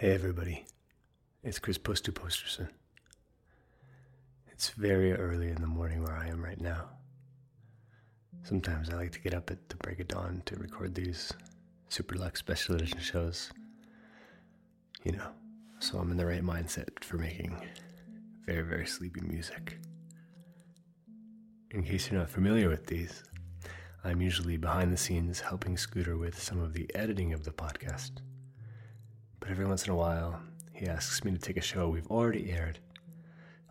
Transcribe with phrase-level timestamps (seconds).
[0.00, 0.64] Hey everybody,
[1.42, 2.68] it's Chris Postu Posterson.
[4.46, 6.84] It's very early in the morning where I am right now.
[8.44, 11.32] Sometimes I like to get up at the break of dawn to record these
[11.88, 13.50] Super Lux special edition shows.
[15.02, 15.30] You know,
[15.80, 17.60] so I'm in the right mindset for making
[18.46, 19.80] very, very sleepy music.
[21.72, 23.24] In case you're not familiar with these,
[24.04, 28.20] I'm usually behind the scenes helping Scooter with some of the editing of the podcast.
[29.40, 30.40] But every once in a while,
[30.72, 32.78] he asks me to take a show we've already aired.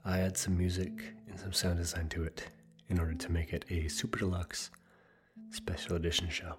[0.04, 0.92] I add some music
[1.28, 2.48] and some sound design to it
[2.90, 4.72] in order to make it a super deluxe
[5.52, 6.56] special edition show.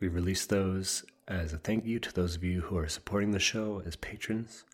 [0.00, 3.38] We release those as a thank you to those of you who are supporting the
[3.38, 4.64] show as patrons.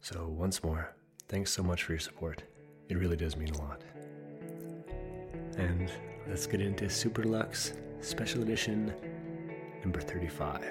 [0.00, 0.94] So, once more,
[1.28, 2.42] thanks so much for your support.
[2.88, 3.82] It really does mean a lot.
[5.56, 5.90] And
[6.28, 8.92] let's get into Super Deluxe Special Edition
[9.84, 10.62] number 35.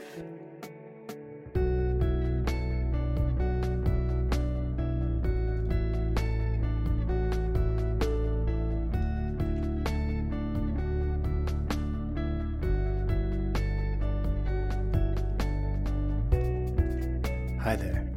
[17.61, 18.09] Hi there.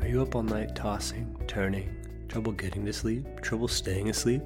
[0.00, 1.88] Are you up all night tossing, turning,
[2.28, 4.42] trouble getting to sleep, trouble staying asleep?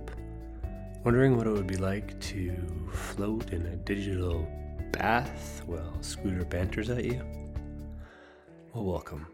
[1.04, 2.54] Wondering what it would be like to
[2.92, 4.48] float in a digital
[4.92, 7.22] bath while Scooter banters at you?
[8.72, 9.26] Well, welcome.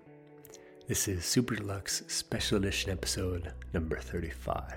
[0.89, 4.75] This is Super Deluxe Special Edition episode number 35.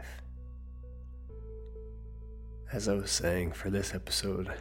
[2.71, 4.51] As I was saying, for this episode,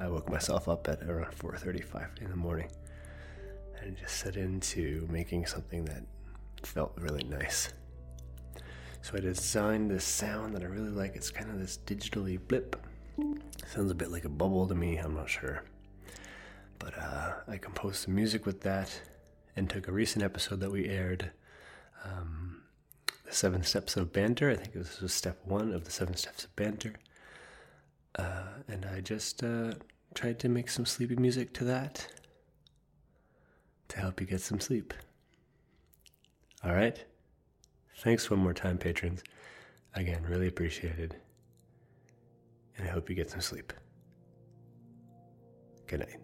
[0.00, 2.70] I woke myself up at around 4:35 in the morning
[3.80, 6.04] and just set into making something that
[6.62, 7.72] felt really nice.
[9.02, 11.14] So I designed this sound that I really like.
[11.14, 12.76] It's kind of this digitally blip.
[13.66, 15.64] Sounds a bit like a bubble to me, I'm not sure.
[16.78, 19.00] But uh, I composed some music with that
[19.56, 21.30] and took a recent episode that we aired,
[22.04, 22.62] um,
[23.24, 24.50] The Seven Steps of Banter.
[24.50, 26.94] I think this was step one of the Seven Steps of Banter.
[28.16, 29.74] Uh, and I just uh,
[30.14, 32.06] tried to make some sleepy music to that
[33.88, 34.92] to help you get some sleep.
[36.64, 37.04] All right?
[37.98, 39.22] Thanks one more time, patrons.
[39.94, 41.16] Again, really appreciated.
[42.76, 43.72] And I hope you get some sleep.
[45.86, 46.23] Good night.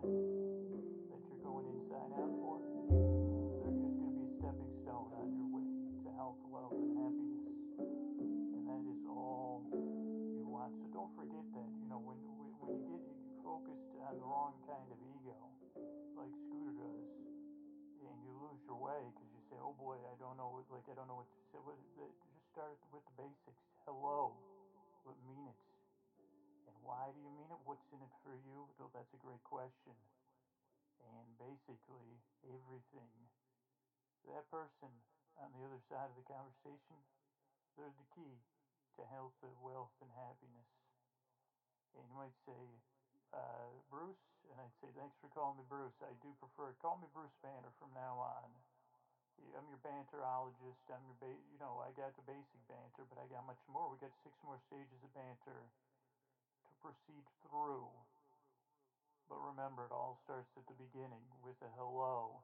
[0.00, 2.56] That you're going inside out for,
[3.60, 5.68] they're just going to be a stepping stone on your way
[6.04, 7.52] to health, wealth, and happiness.
[8.56, 9.60] And that is all
[10.40, 10.72] you want.
[10.80, 11.70] So don't forget that.
[11.84, 12.16] You know, when
[12.64, 13.04] when you get
[13.44, 15.36] focused on the wrong kind of ego,
[16.16, 17.04] like Scooter does,
[18.00, 20.96] and you lose your way because you say, "Oh boy, I don't know," like I
[20.96, 22.08] don't know what to say.
[22.32, 23.60] Just start with the basics.
[23.84, 24.32] Hello,
[25.04, 25.60] but mean it.
[26.72, 27.60] And why do you mean it?
[27.68, 28.64] What's in it for you?
[28.94, 29.09] That's
[29.60, 30.00] question.
[31.04, 32.16] And basically,
[32.48, 33.12] everything.
[34.24, 34.88] That person
[35.36, 36.96] on the other side of the conversation,
[37.76, 38.40] they're the key
[38.96, 40.70] to health, wealth, and happiness.
[41.92, 42.64] And you might say,
[43.36, 45.96] uh, Bruce, and I'd say, thanks for calling me Bruce.
[46.00, 48.48] I do prefer, call me Bruce Banter from now on.
[49.56, 50.84] I'm your banterologist.
[50.88, 53.92] I'm your, ba- you know, I got the basic banter, but I got much more.
[53.92, 55.60] We got six more stages of banter
[56.64, 57.88] to proceed through.
[59.30, 62.42] But remember, it all starts at the beginning with a hello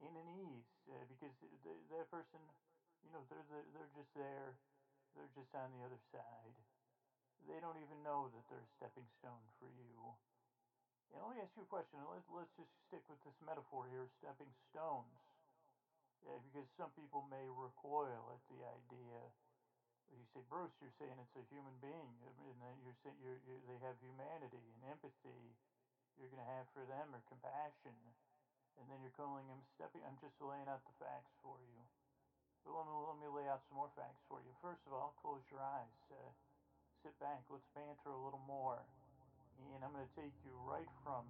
[0.00, 1.34] in an ease, uh, because
[1.66, 2.38] the, that person,
[3.02, 4.54] you know, they're the, they're just there.
[5.18, 6.54] They're just on the other side.
[7.50, 10.14] They don't even know that they're a stepping stone for you.
[11.10, 11.98] And let me ask you a question.
[12.06, 15.18] Let, let's just stick with this metaphor here stepping stones.
[16.22, 19.18] Yeah, because some people may recoil at the idea.
[20.14, 23.62] You say, Bruce, you're saying it's a human being, and then you're saying you're, you're,
[23.66, 25.54] they have humanity and empathy
[26.20, 27.96] you're going to have for them or compassion,
[28.76, 30.04] and then you're calling them stepping.
[30.04, 31.80] I'm just laying out the facts for you.
[32.64, 34.52] But let me, let me lay out some more facts for you.
[34.60, 35.96] First of all, close your eyes.
[36.12, 36.28] Uh,
[37.00, 37.40] sit back.
[37.48, 38.84] Let's banter a little more.
[39.72, 41.24] And I'm going to take you right from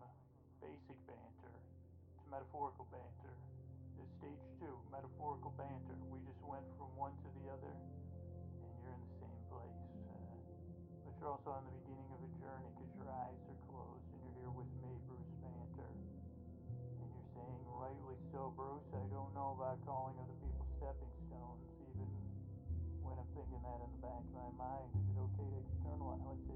[0.58, 3.34] basic banter to metaphorical banter.
[3.98, 5.98] To stage two, metaphorical banter.
[6.10, 9.82] We just went from one to the other, and you're in the same place.
[10.10, 10.18] Uh,
[11.06, 13.38] but you're also on the beginning of a journey because your eyes
[18.60, 21.64] Bruce, I don't know about calling other people stepping stones,
[21.96, 22.12] even
[23.00, 24.84] when I'm thinking that in the back of my mind.
[25.00, 26.49] Is it okay to externalize?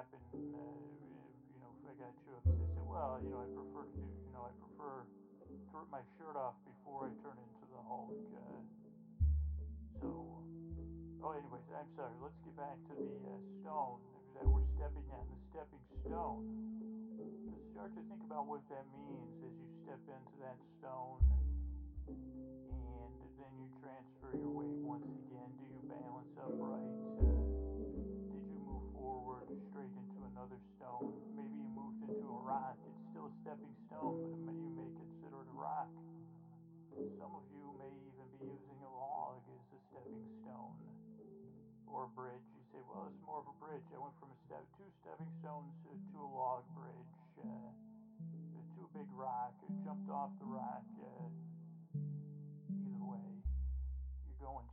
[0.00, 0.64] Happen, uh,
[1.52, 2.32] you know, if I got you?
[2.32, 6.00] I said, well, you know, I prefer to you know, I prefer to rip my
[6.16, 8.16] shirt off before I turn into the Hulk.
[8.32, 8.64] Uh,
[10.00, 10.08] so,
[11.20, 12.16] oh, anyways, I'm sorry.
[12.16, 14.00] Let's get back to the uh, stone
[14.40, 16.48] that we're stepping on, the stepping stone.
[17.52, 21.20] Just start to think about what that means as you step into that stone,
[22.08, 25.52] and then you transfer your weight once again.
[25.60, 26.88] Do you balance upright?
[27.20, 27.29] Uh,
[34.00, 35.92] may, you may consider it a rock.
[37.20, 40.76] Some of you may even be using a log as a stepping stone
[41.84, 42.44] or a bridge.
[42.56, 43.84] You say, well, it's more of a bridge.
[43.92, 47.70] I went from a step, two stepping stones to, to a log bridge, uh,
[48.76, 49.52] to a big rock.
[49.64, 50.84] I jumped off the rock.
[50.96, 51.28] Uh,
[52.72, 53.28] either way,
[54.24, 54.64] you're going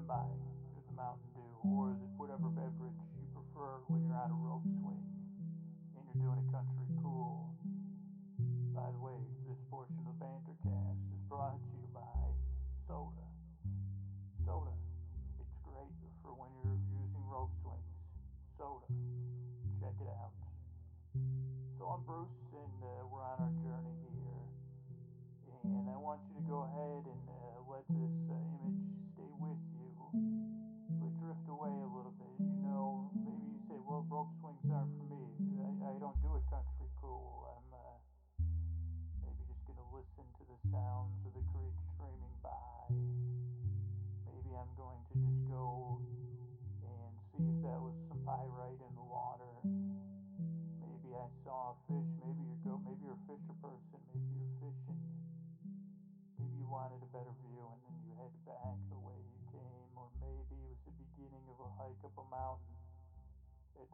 [0.00, 0.40] and I'm buying
[0.88, 5.04] the Mountain Dew or the, whatever beverage you prefer when you're on a rope swing
[5.92, 7.52] and you're doing a country cool."
[8.72, 12.32] By the way, this portion of Bantercast is brought to you by
[12.88, 13.28] soda.
[14.46, 14.72] Soda.
[15.36, 15.92] It's great
[16.24, 17.92] for when you're using rope swings.
[18.56, 18.88] Soda.
[19.84, 20.32] Check it out.
[21.76, 22.32] So I'm Bruce,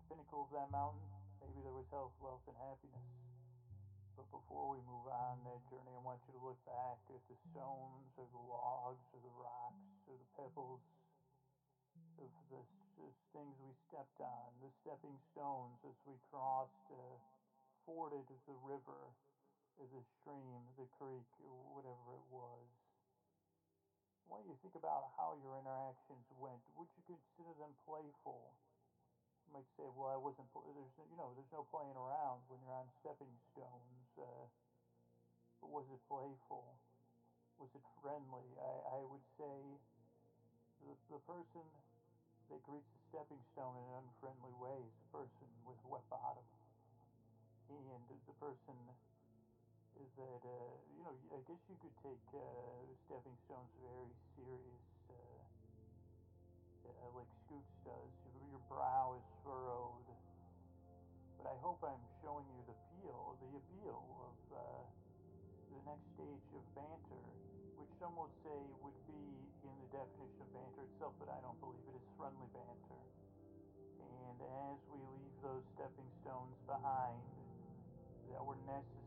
[0.06, 1.02] pinnacle of that mountain,
[1.42, 3.10] maybe there was health, wealth, and happiness.
[4.14, 7.36] But before we move on that journey, I want you to look back at the
[7.52, 10.80] stones, or the logs, or the rocks, or the pebbles
[12.16, 12.62] of the
[13.36, 17.16] things we stepped on, the stepping stones as we crossed, uh,
[17.84, 19.12] forded the river,
[19.76, 22.66] the stream, the creek, or whatever it was.
[24.26, 26.58] I want you to think about how your interactions went.
[26.74, 28.56] Would you consider them playful?
[29.52, 30.48] Might say, "Well, I wasn't.
[30.52, 34.46] There's you know, there's no playing around when you're on stepping stones." Uh,
[35.60, 36.78] but was it playful?
[37.58, 38.48] Was it friendly?
[38.60, 39.58] I, I would say
[40.80, 41.64] the the person
[42.50, 46.04] that greets the stepping stone in an unfriendly way is the person with a wet
[46.10, 46.44] bottom,
[47.68, 48.76] and the person
[49.98, 54.86] is that uh, you know I guess you could take uh, stepping stones very serious,
[55.10, 55.42] uh,
[56.88, 58.25] uh, like Scoots does.
[58.68, 60.08] Brow is furrowed,
[61.38, 64.82] but I hope I'm showing you the appeal, the appeal of uh,
[65.70, 67.24] the next stage of banter,
[67.78, 69.22] which some would say would be
[69.62, 73.02] in the definition of banter itself, but I don't believe it is friendly banter.
[74.02, 77.22] And as we leave those stepping stones behind
[78.34, 79.05] that were necessary,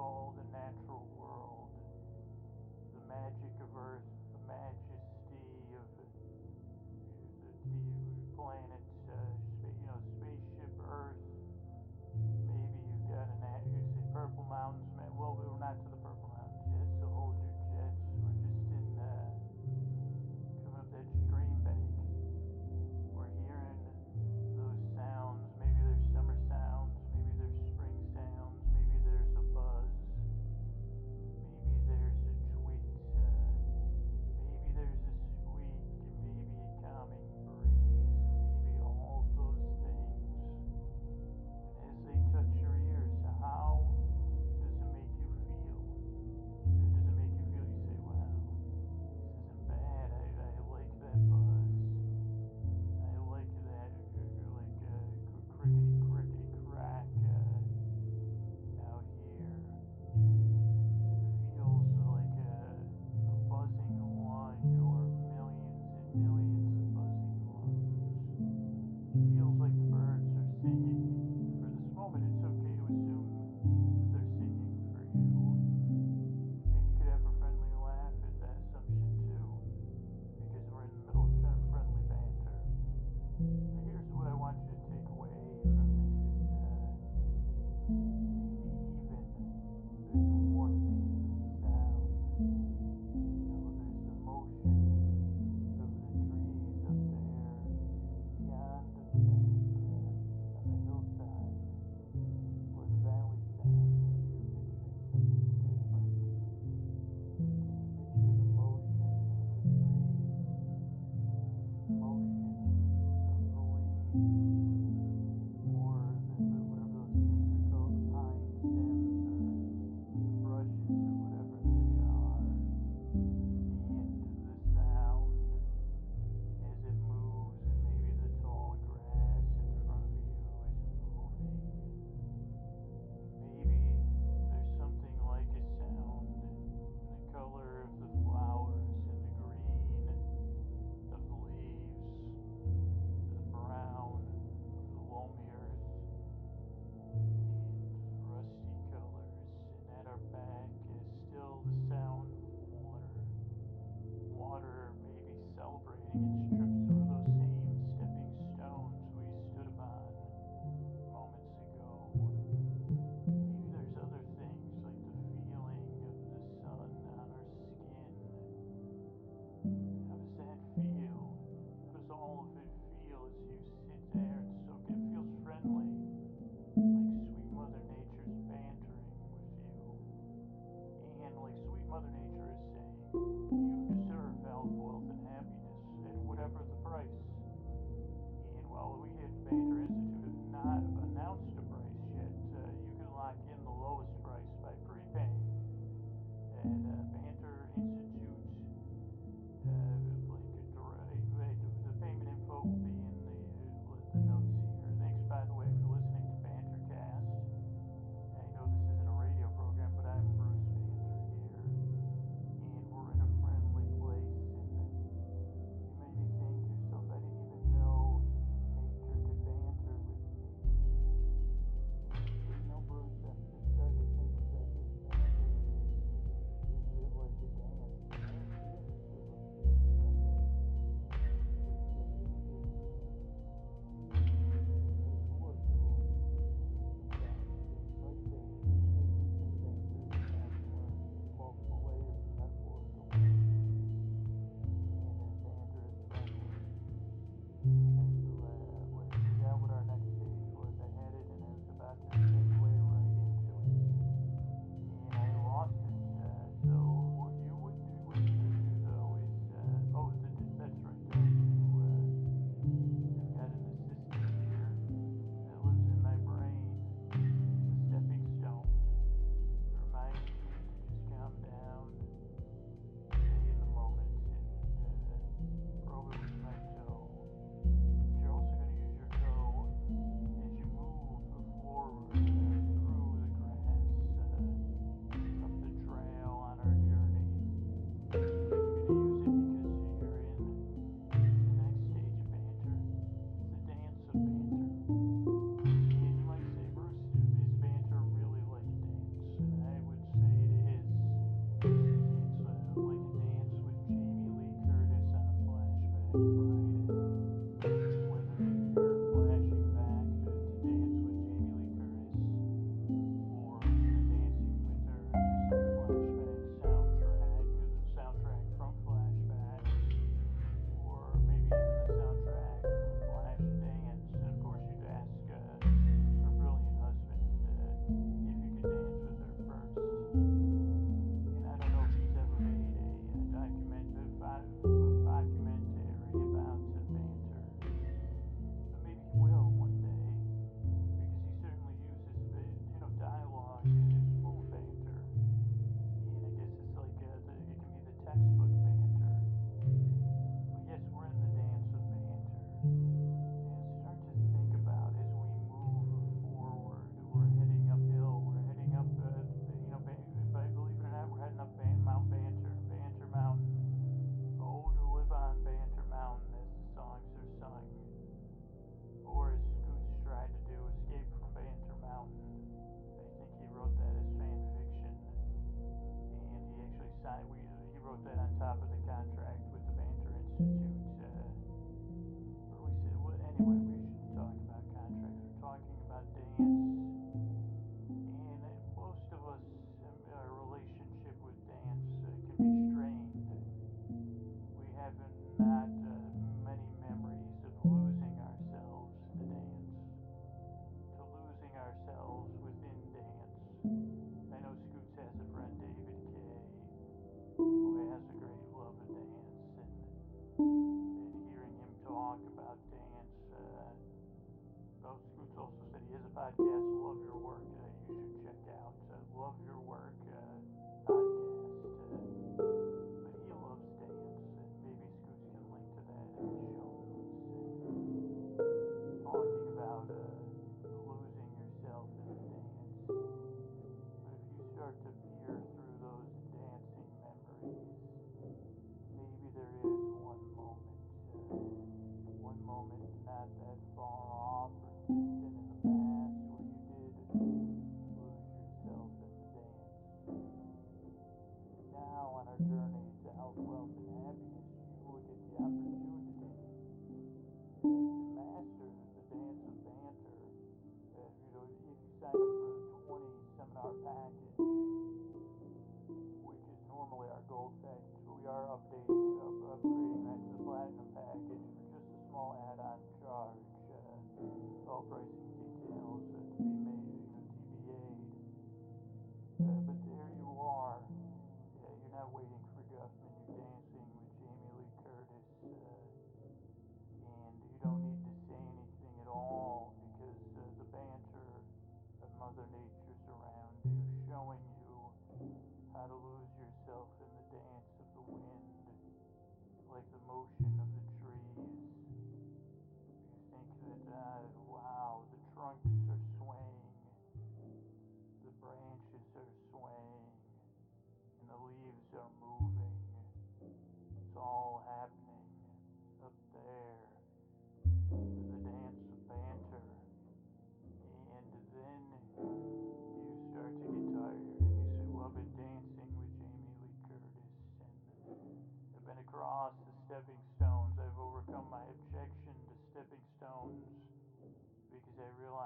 [0.00, 0.49] you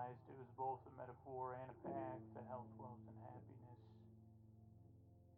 [0.05, 3.81] realized it was both a metaphor and a path to health, wealth, and happiness.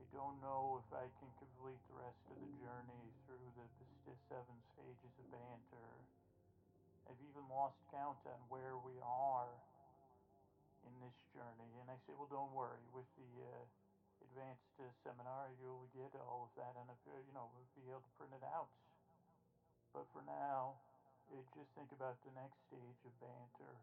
[0.03, 3.67] I don't know if I can complete the rest of the journey through the,
[4.27, 5.91] seven stages of banter.
[7.07, 9.55] I've even lost count on where we are
[10.83, 11.71] in this journey.
[11.79, 12.83] And I say, well, don't worry.
[12.91, 13.63] With the uh,
[14.27, 18.15] advanced uh, seminar, you'll get all of that, and you know, we'll be able to
[18.19, 18.67] print it out.
[19.95, 20.75] But for now,
[21.31, 23.79] uh, just think about the next stage of banter,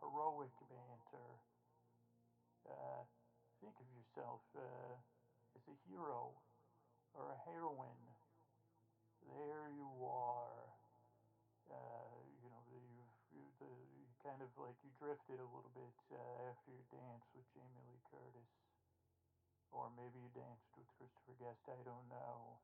[0.00, 1.30] heroic banter.
[2.66, 3.02] Uh,
[3.62, 4.94] think of yourself uh,
[5.56, 6.34] as a hero
[7.14, 8.06] or a heroine.
[9.26, 10.70] There you are.
[11.66, 15.98] Uh, you know, you've you, the, you kind of like you drifted a little bit
[16.14, 18.52] uh, after your dance with Jamie Lee Curtis,
[19.74, 21.62] or maybe you danced with Christopher Guest.
[21.66, 22.62] I don't know,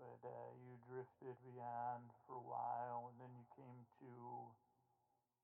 [0.00, 4.10] but uh, you drifted beyond for a while, and then you came to.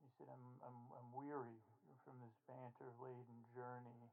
[0.07, 1.59] You said, "I'm I'm I'm weary
[2.07, 4.07] from this banter-laden journey."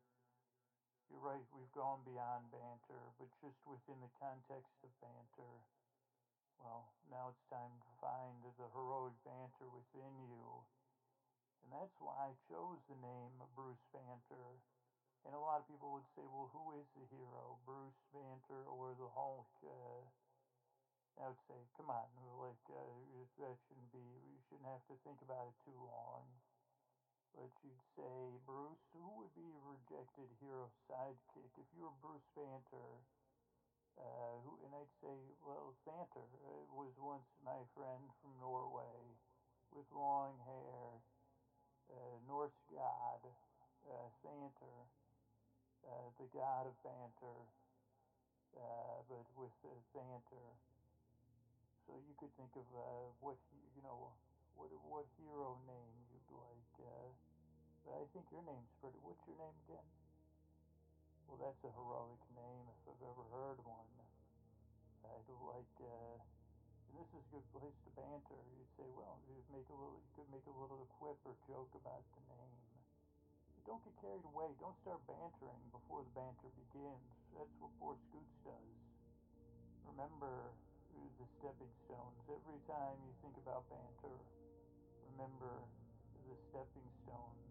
[1.06, 1.46] You're right.
[1.54, 5.62] We've gone beyond banter, but just within the context of banter.
[6.58, 10.66] Well, now it's time to find the heroic banter within you.
[11.62, 14.58] And that's why I chose the name Bruce Banter.
[15.22, 18.98] And a lot of people would say, well, who is the hero, Bruce Banter or
[18.98, 19.48] the Hulk?
[19.62, 20.02] Uh,
[21.22, 22.10] I would say, come on,
[22.42, 22.94] like, uh,
[23.40, 26.26] that shouldn't be, you shouldn't have to think about it too long.
[27.34, 31.50] But you'd say, Bruce, who would be your rejected hero sidekick?
[31.58, 32.90] If you were Bruce Banter,
[33.98, 38.98] uh, who, and I'd say, well, Thanter uh, was once my friend from Norway
[39.74, 40.98] with long hair,
[41.94, 43.22] uh, Norse god,
[43.90, 44.10] uh,
[45.86, 47.38] uh, the god of banter,
[48.58, 50.73] uh, but with uh, Thanter.
[51.94, 54.10] So you could think of uh, what you know,
[54.58, 56.74] what what hero name you'd like.
[56.82, 57.14] Uh,
[57.86, 58.98] but I think your name's pretty.
[59.06, 59.86] What's your name again?
[61.30, 63.94] Well, that's a heroic name if I've ever heard one.
[65.06, 68.42] I'd like, uh, and this is a good place to banter.
[68.58, 71.70] You'd say, well, you'd make a little, you could make a little quip or joke
[71.78, 72.74] about the name.
[73.54, 74.50] But don't get carried away.
[74.58, 77.06] Don't start bantering before the banter begins.
[77.38, 78.74] That's what poor Scoots does.
[79.86, 80.58] Remember
[80.94, 82.22] the stepping stones.
[82.30, 84.18] Every time you think about banter,
[85.10, 85.66] remember
[86.30, 87.50] the stepping stones.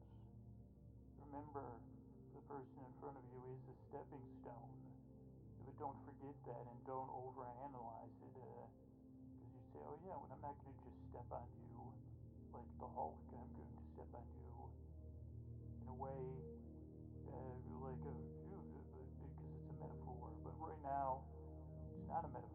[1.18, 1.64] Remember
[2.34, 4.72] the person in front of you is a stepping stone.
[5.66, 8.34] But don't forget that and don't overanalyze it.
[8.34, 11.78] Because uh, you say, oh yeah, well, I'm not going to just step on you
[12.54, 13.22] like the Hulk.
[13.34, 14.54] I'm going to step on you
[15.82, 16.22] in a way
[17.30, 18.14] uh, like a,
[19.22, 20.30] because it's a metaphor.
[20.44, 21.24] But right now,
[21.96, 22.51] it's not a metaphor.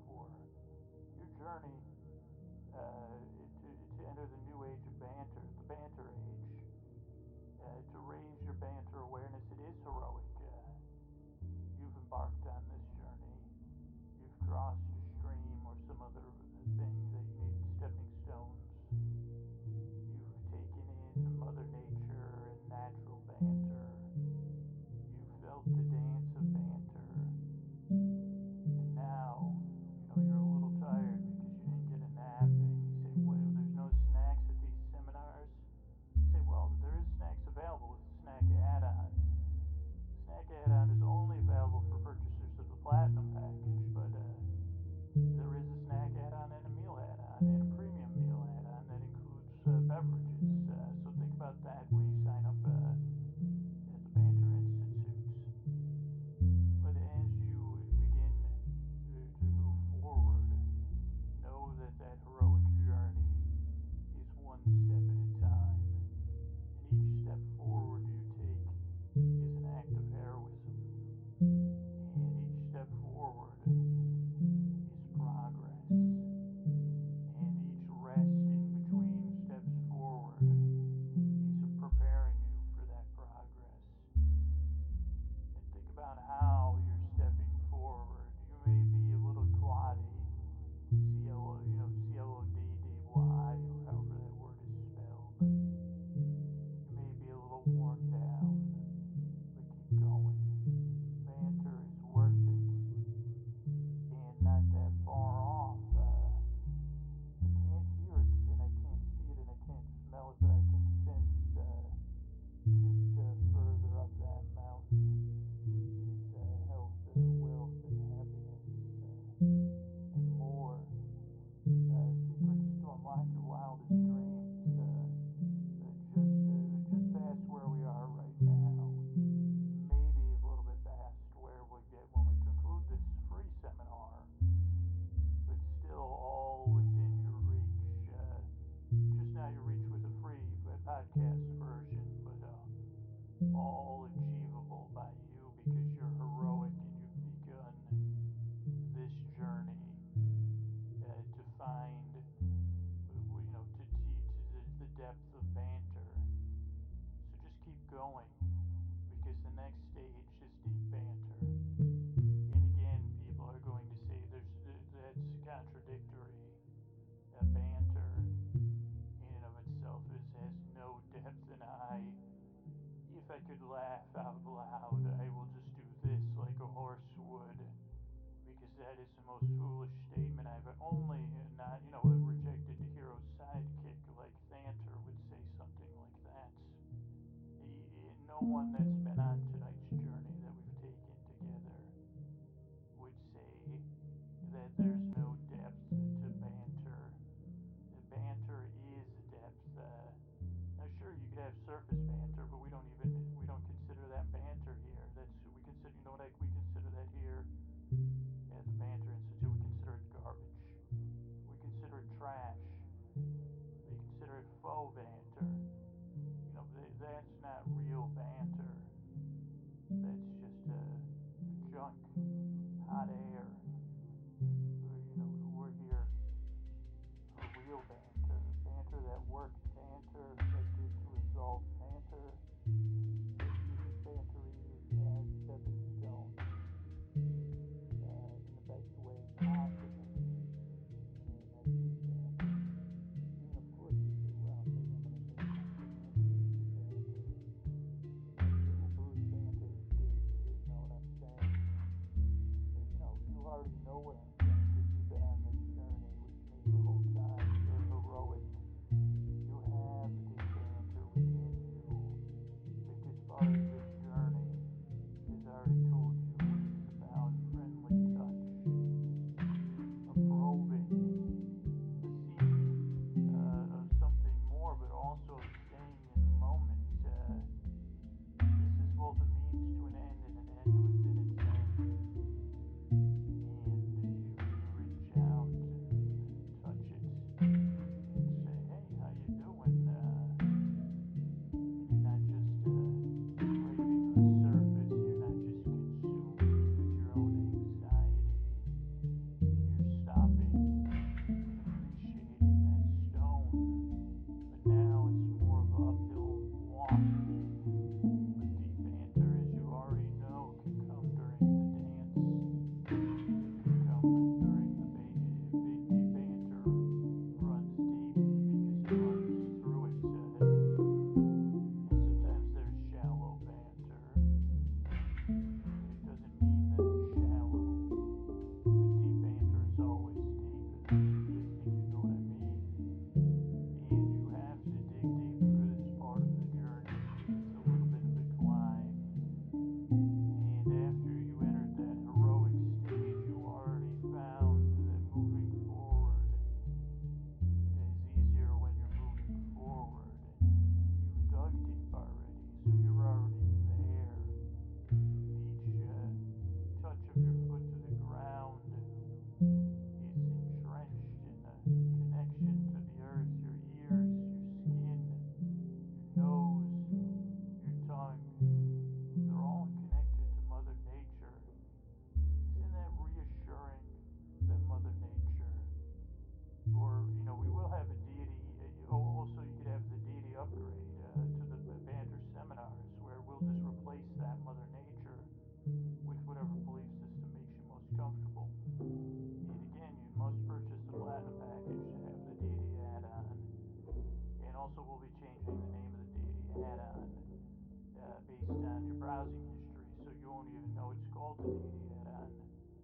[399.32, 401.52] history, so you won't even know it's called the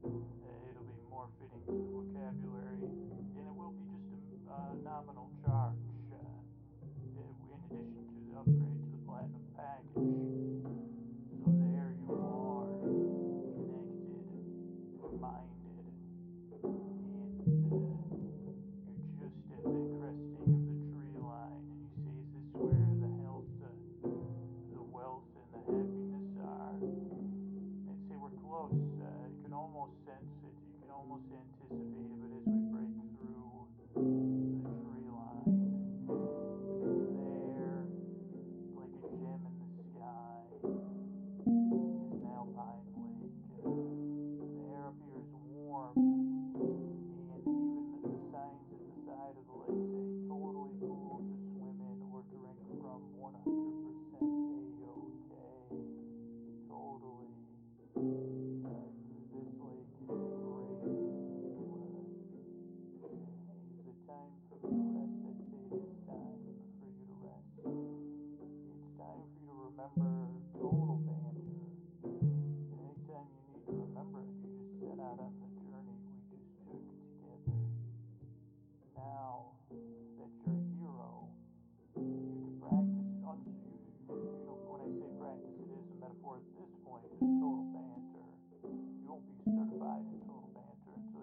[0.03, 0.11] and
[0.43, 4.75] uh, it'll be more fitting to the vocabulary, and it will be just a uh,
[4.83, 5.79] nominal charge
[6.11, 6.17] uh,
[6.83, 7.23] in
[7.71, 10.32] addition to the upgrade to the platinum package.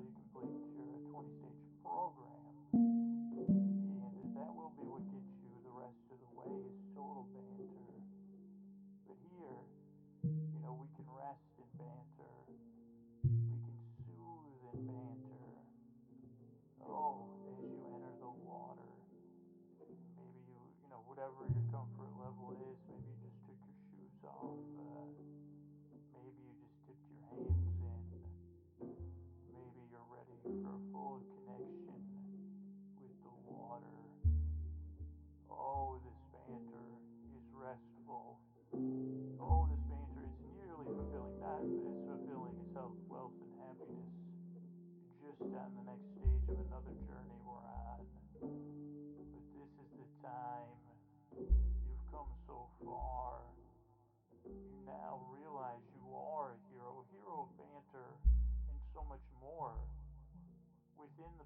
[0.01, 0.70] absolutely complete.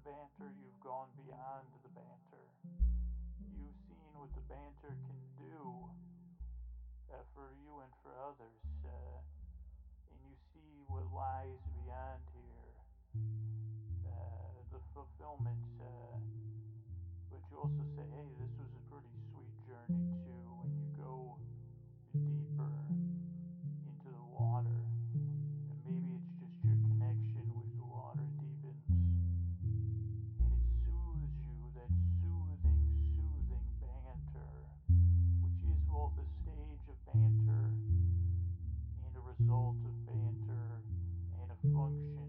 [0.05, 2.45] banter, you've gone beyond the banter.
[3.57, 5.65] You've seen what the banter can do
[7.09, 9.17] uh, for you and for others, uh,
[10.13, 12.69] and you see what lies beyond here.
[14.05, 16.21] Uh, the fulfillment, uh,
[17.33, 18.44] but you also say, hey,
[39.39, 40.81] result of banter
[41.41, 42.24] and a function.